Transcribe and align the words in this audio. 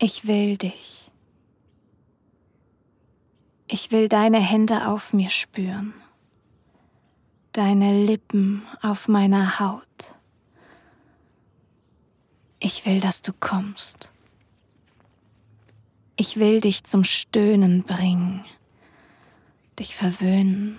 Ich 0.00 0.28
will 0.28 0.56
dich. 0.56 1.10
Ich 3.66 3.90
will 3.90 4.08
deine 4.08 4.38
Hände 4.38 4.86
auf 4.86 5.12
mir 5.12 5.28
spüren, 5.28 5.92
deine 7.52 8.04
Lippen 8.04 8.62
auf 8.80 9.08
meiner 9.08 9.58
Haut. 9.58 10.14
Ich 12.60 12.86
will, 12.86 13.00
dass 13.00 13.22
du 13.22 13.32
kommst. 13.32 14.12
Ich 16.16 16.38
will 16.38 16.60
dich 16.60 16.84
zum 16.84 17.02
Stöhnen 17.02 17.82
bringen, 17.82 18.44
dich 19.78 19.96
verwöhnen. 19.96 20.78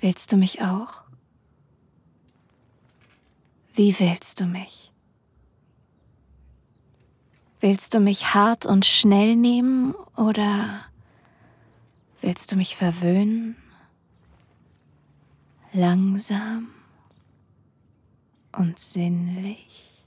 Willst 0.00 0.32
du 0.32 0.36
mich 0.36 0.60
auch? 0.60 1.03
Wie 3.76 3.98
willst 3.98 4.40
du 4.40 4.44
mich? 4.44 4.92
Willst 7.58 7.94
du 7.94 7.98
mich 7.98 8.32
hart 8.32 8.66
und 8.66 8.86
schnell 8.86 9.34
nehmen 9.34 9.94
oder 10.16 10.84
willst 12.20 12.52
du 12.52 12.56
mich 12.56 12.76
verwöhnen? 12.76 13.56
Langsam 15.72 16.68
und 18.52 18.78
sinnlich. 18.78 20.04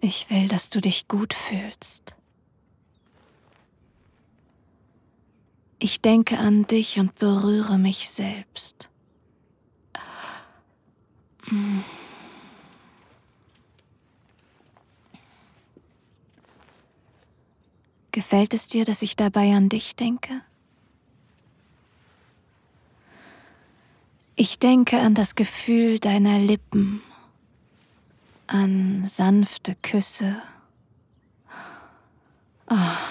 Ich 0.00 0.30
will, 0.30 0.48
dass 0.48 0.70
du 0.70 0.80
dich 0.80 1.08
gut 1.08 1.34
fühlst. 1.34 2.17
Ich 5.78 6.00
denke 6.00 6.38
an 6.38 6.66
dich 6.66 6.98
und 6.98 7.14
berühre 7.16 7.78
mich 7.78 8.10
selbst. 8.10 8.90
Gefällt 18.10 18.54
es 18.54 18.66
dir, 18.66 18.84
dass 18.84 19.02
ich 19.02 19.14
dabei 19.14 19.54
an 19.54 19.68
dich 19.68 19.94
denke? 19.94 20.40
Ich 24.34 24.58
denke 24.58 24.98
an 24.98 25.14
das 25.14 25.36
Gefühl 25.36 26.00
deiner 26.00 26.38
Lippen, 26.38 27.02
an 28.46 29.06
sanfte 29.06 29.76
Küsse. 29.76 30.42
Oh 32.68 33.07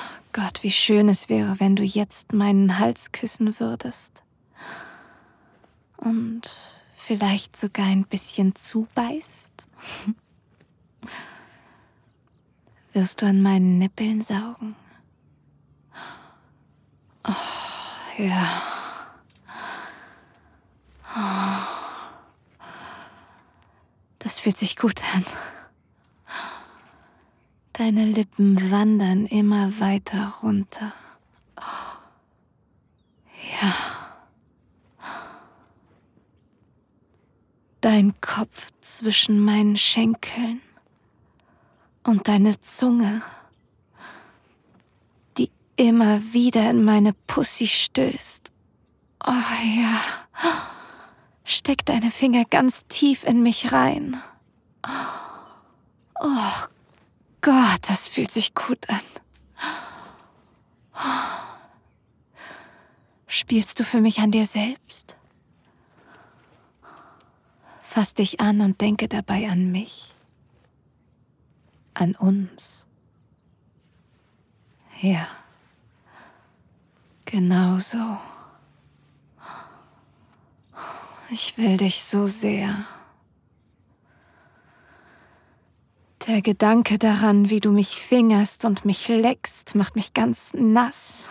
Wie 0.63 0.71
schön 0.71 1.09
es 1.09 1.29
wäre, 1.29 1.59
wenn 1.59 1.75
du 1.75 1.83
jetzt 1.83 2.33
meinen 2.33 2.79
Hals 2.79 3.11
küssen 3.11 3.59
würdest. 3.59 4.23
Und 5.97 6.49
vielleicht 6.95 7.57
sogar 7.57 7.85
ein 7.85 8.05
bisschen 8.05 8.55
zubeißt. 8.55 9.51
Wirst 12.93 13.21
du 13.21 13.27
an 13.27 13.41
meinen 13.41 13.77
Nippeln 13.77 14.21
saugen? 14.21 14.75
Oh, 17.23 17.33
ja. 18.17 18.61
Oh. 21.15 21.77
Das 24.19 24.39
fühlt 24.39 24.57
sich 24.57 24.75
gut 24.75 25.01
an. 25.13 25.25
Deine 27.77 28.05
Lippen 28.05 28.71
wandern 28.71 29.27
immer 29.27 29.79
weiter 29.79 30.33
runter. 30.41 30.93
Ja. 33.61 33.73
Dein 37.79 38.19
Kopf 38.19 38.71
zwischen 38.81 39.39
meinen 39.39 39.75
Schenkeln 39.75 40.59
und 42.03 42.27
deine 42.27 42.59
Zunge, 42.59 43.21
die 45.37 45.51
immer 45.75 46.19
wieder 46.33 46.71
in 46.71 46.83
meine 46.83 47.13
Pussy 47.27 47.67
stößt. 47.67 48.51
Oh 49.23 49.31
ja. 49.31 50.01
Steck 51.43 51.85
deine 51.85 52.09
Finger 52.09 52.43
ganz 52.45 52.87
tief 52.87 53.23
in 53.23 53.43
mich 53.43 53.71
rein. 53.71 54.19
Oh 56.19 56.67
Gott, 57.47 57.79
das 57.87 58.09
fühlt 58.09 58.29
sich 58.29 58.53
gut 58.53 58.89
an. 58.89 58.99
Spielst 63.25 63.79
du 63.79 63.85
für 63.85 64.01
mich 64.01 64.19
an 64.19 64.31
dir 64.31 64.45
selbst? 64.45 65.15
Fass 67.81 68.13
dich 68.13 68.41
an 68.41 68.59
und 68.59 68.81
denke 68.81 69.07
dabei 69.07 69.47
an 69.47 69.71
mich, 69.71 70.13
an 71.93 72.15
uns. 72.15 72.85
Ja, 74.99 75.29
genau 77.23 77.79
so. 77.79 78.17
Ich 81.29 81.57
will 81.57 81.77
dich 81.77 82.03
so 82.03 82.27
sehr. 82.27 82.85
Der 86.27 86.41
Gedanke 86.41 86.97
daran, 86.99 87.49
wie 87.49 87.61
du 87.61 87.71
mich 87.71 87.95
fingerst 87.95 88.65
und 88.65 88.83
mich 88.83 89.07
leckst, 89.07 89.75
macht 89.75 89.95
mich 89.95 90.13
ganz 90.13 90.53
nass. 90.53 91.29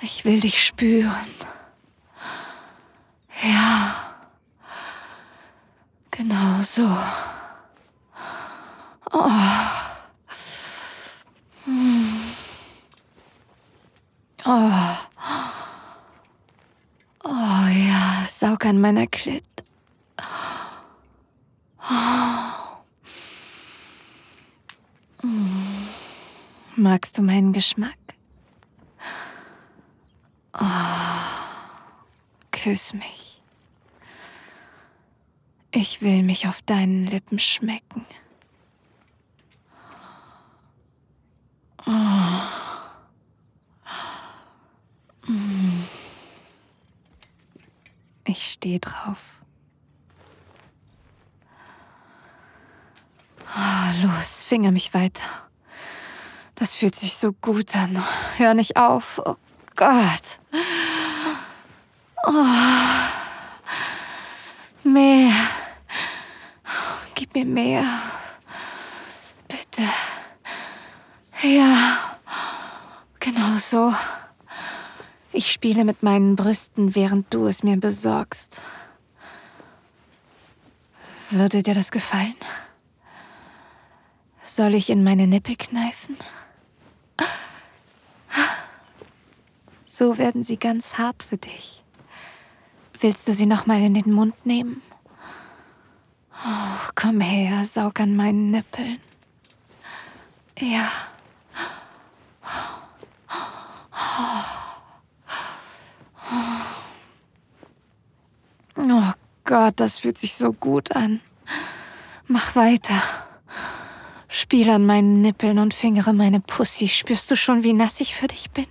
Ich 0.00 0.24
will 0.24 0.40
dich 0.40 0.64
spüren. 0.64 1.12
Ja, 3.42 3.94
genau 6.10 6.62
so. 6.62 6.88
Oh. 9.12 9.30
Hm. 11.64 12.20
Oh. 14.46 14.70
Oh 17.22 17.66
ja, 17.68 18.24
saug 18.28 18.64
an 18.64 18.80
meiner 18.80 19.06
Klit. 19.06 19.44
Magst 26.78 27.16
du 27.16 27.22
meinen 27.22 27.54
Geschmack? 27.54 27.96
Oh, 30.52 30.66
küss 32.50 32.92
mich. 32.92 33.40
Ich 35.70 36.02
will 36.02 36.22
mich 36.22 36.46
auf 36.46 36.60
deinen 36.60 37.06
Lippen 37.06 37.38
schmecken. 37.38 38.04
Oh. 41.86 41.92
Ich 48.24 48.52
stehe 48.52 48.80
drauf. 48.80 49.40
Oh, 53.56 54.06
los, 54.06 54.42
finger 54.44 54.72
mich 54.72 54.92
weiter. 54.92 55.22
Das 56.56 56.74
fühlt 56.74 56.96
sich 56.96 57.16
so 57.16 57.32
gut 57.32 57.76
an. 57.76 58.02
Hör 58.38 58.54
nicht 58.54 58.76
auf. 58.76 59.20
Oh 59.24 59.36
Gott. 59.76 60.40
Oh. 62.26 62.44
Mehr. 64.82 65.32
Gib 67.14 67.34
mir 67.34 67.44
mehr. 67.44 67.84
Bitte. 69.48 69.82
Ja. 71.42 71.98
Genau 73.20 73.56
so. 73.56 73.92
Ich 75.32 75.52
spiele 75.52 75.84
mit 75.84 76.02
meinen 76.02 76.36
Brüsten, 76.36 76.94
während 76.94 77.34
du 77.34 77.46
es 77.46 77.62
mir 77.62 77.76
besorgst. 77.76 78.62
Würde 81.30 81.62
dir 81.62 81.74
das 81.74 81.90
gefallen? 81.90 82.34
Soll 84.44 84.74
ich 84.74 84.88
in 84.88 85.04
meine 85.04 85.26
Nippel 85.26 85.56
kneifen? 85.56 86.16
So 89.86 90.18
werden 90.18 90.44
sie 90.44 90.58
ganz 90.58 90.98
hart 90.98 91.22
für 91.22 91.38
dich. 91.38 91.82
Willst 93.00 93.28
du 93.28 93.32
sie 93.32 93.46
noch 93.46 93.66
mal 93.66 93.80
in 93.80 93.94
den 93.94 94.12
Mund 94.12 94.44
nehmen? 94.44 94.82
Oh, 96.44 96.90
komm 96.94 97.20
her, 97.20 97.64
saug 97.64 98.00
an 98.00 98.14
meinen 98.14 98.50
Nippeln. 98.50 99.00
Ja. 100.58 100.90
Oh 108.76 109.12
Gott, 109.44 109.74
das 109.80 109.98
fühlt 109.98 110.18
sich 110.18 110.34
so 110.34 110.52
gut 110.52 110.92
an. 110.94 111.20
Mach 112.26 112.54
weiter. 112.54 113.25
Spiel 114.46 114.70
an 114.70 114.86
meinen 114.86 115.22
Nippeln 115.22 115.58
und 115.58 115.74
fingere 115.74 116.12
meine 116.12 116.38
Pussy. 116.38 116.86
Spürst 116.86 117.28
du 117.28 117.34
schon, 117.34 117.64
wie 117.64 117.72
nass 117.72 118.00
ich 118.00 118.14
für 118.14 118.28
dich 118.28 118.52
bin? 118.52 118.68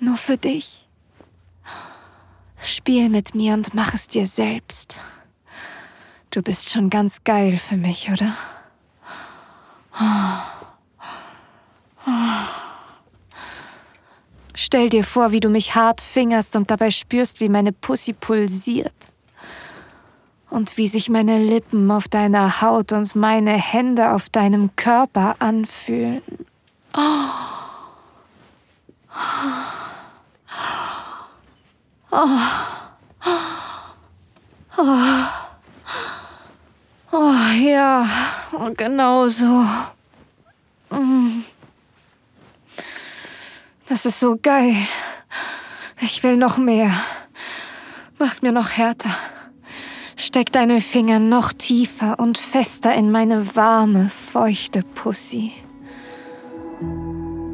Nur 0.00 0.16
für 0.16 0.36
dich. 0.36 0.88
Spiel 2.60 3.08
mit 3.10 3.36
mir 3.36 3.54
und 3.54 3.74
mach 3.74 3.94
es 3.94 4.08
dir 4.08 4.26
selbst. 4.26 5.00
Du 6.30 6.42
bist 6.42 6.68
schon 6.70 6.90
ganz 6.90 7.22
geil 7.22 7.58
für 7.58 7.76
mich, 7.76 8.10
oder? 8.10 8.34
Stell 14.52 14.88
dir 14.88 15.04
vor, 15.04 15.30
wie 15.30 15.38
du 15.38 15.48
mich 15.48 15.76
hart 15.76 16.00
fingerst 16.00 16.56
und 16.56 16.72
dabei 16.72 16.90
spürst, 16.90 17.38
wie 17.38 17.48
meine 17.48 17.72
Pussy 17.72 18.14
pulsiert. 18.14 19.11
Und 20.52 20.76
wie 20.76 20.86
sich 20.86 21.08
meine 21.08 21.38
Lippen 21.38 21.90
auf 21.90 22.08
deiner 22.08 22.60
Haut 22.60 22.92
und 22.92 23.16
meine 23.16 23.52
Hände 23.52 24.10
auf 24.10 24.28
deinem 24.28 24.76
Körper 24.76 25.36
anfühlen. 25.38 26.20
Oh. 26.94 27.00
Oh. 32.10 32.28
Oh. 34.76 34.98
Oh 37.12 37.34
ja, 37.58 38.06
genau 38.76 39.28
so. 39.28 39.64
Das 43.88 44.04
ist 44.04 44.20
so 44.20 44.38
geil. 44.42 44.76
Ich 46.02 46.22
will 46.22 46.36
noch 46.36 46.58
mehr. 46.58 46.92
Mach's 48.18 48.42
mir 48.42 48.52
noch 48.52 48.72
härter. 48.72 49.16
Steck 50.24 50.52
deine 50.52 50.78
Finger 50.78 51.18
noch 51.18 51.52
tiefer 51.52 52.16
und 52.20 52.38
fester 52.38 52.94
in 52.94 53.10
meine 53.10 53.56
warme, 53.56 54.08
feuchte 54.08 54.82
Pussy. 54.94 55.50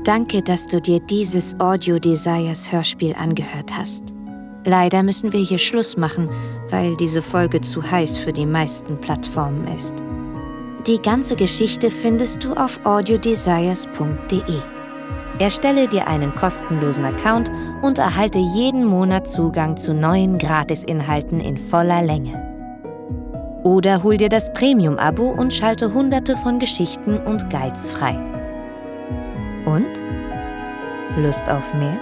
Danke, 0.05 0.43
dass 0.43 0.67
du 0.67 0.79
dir 0.79 1.00
dieses 1.00 1.59
Audio 1.61 1.99
Desires 1.99 2.70
Hörspiel 2.70 3.15
angehört 3.15 3.75
hast. 3.75 4.12
Leider 4.67 5.03
müssen 5.03 5.32
wir 5.32 5.41
hier 5.41 5.56
Schluss 5.56 5.97
machen, 5.97 6.29
weil 6.69 6.94
diese 6.99 7.23
Folge 7.23 7.62
zu 7.62 7.91
heiß 7.91 8.19
für 8.19 8.35
die 8.35 8.44
meisten 8.44 9.00
Plattformen 9.00 9.67
ist. 9.69 9.94
Die 10.87 11.00
ganze 11.00 11.37
Geschichte 11.37 11.91
findest 11.91 12.44
du 12.44 12.53
auf 12.53 12.85
audiodesires.de. 12.85 14.61
Erstelle 15.38 15.88
dir 15.88 16.06
einen 16.06 16.35
kostenlosen 16.35 17.06
Account 17.06 17.50
und 17.81 17.97
erhalte 17.97 18.38
jeden 18.38 18.85
Monat 18.85 19.31
Zugang 19.31 19.79
zu 19.79 19.94
neuen 19.94 20.37
Gratisinhalten 20.37 21.41
in 21.41 21.56
voller 21.56 22.03
Länge. 22.03 22.48
Oder 23.62 24.02
hol 24.02 24.16
dir 24.16 24.28
das 24.28 24.52
Premium-Abo 24.52 25.31
und 25.31 25.52
schalte 25.52 25.93
hunderte 25.93 26.37
von 26.37 26.58
Geschichten 26.58 27.19
und 27.19 27.50
Guides 27.50 27.90
frei. 27.90 28.16
Und? 29.64 29.87
Lust 31.16 31.49
auf 31.49 31.75
mehr? 31.75 31.99